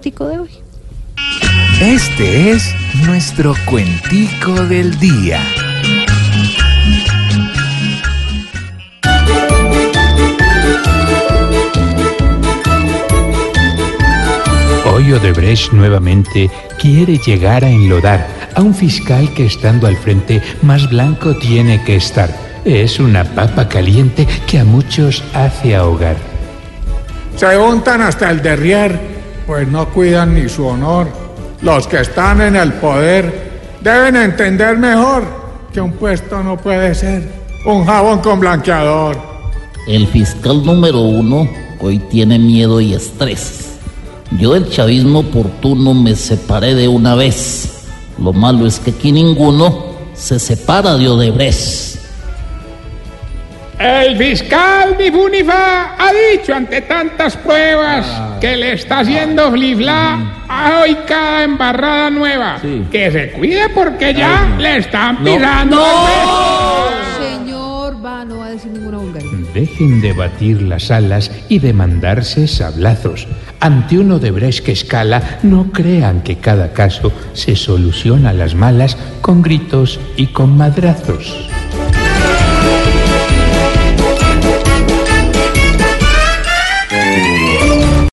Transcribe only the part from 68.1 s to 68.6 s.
no va a